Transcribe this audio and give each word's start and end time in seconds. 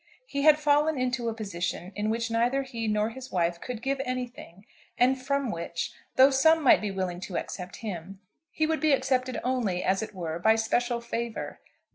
He 0.25 0.41
had 0.41 0.57
fallen 0.57 0.97
into 0.97 1.29
a 1.29 1.33
position 1.35 1.91
in 1.95 2.09
which 2.09 2.31
neither 2.31 2.63
he 2.63 2.87
nor 2.87 3.11
his 3.11 3.31
wife 3.31 3.61
could 3.61 3.83
give 3.83 4.01
anything, 4.03 4.65
and 4.97 5.15
from 5.23 5.51
which, 5.51 5.91
though 6.15 6.31
some 6.31 6.63
might 6.63 6.81
be 6.81 6.89
willing 6.89 7.19
to 7.19 7.37
accept 7.37 7.75
him, 7.85 8.19
he 8.49 8.65
would 8.65 8.79
be 8.79 8.93
accepted 8.93 9.39
only, 9.43 9.83
as 9.83 10.01
it 10.01 10.15
were, 10.15 10.39
by 10.39 10.55
special 10.55 11.01
favour. 11.01 11.59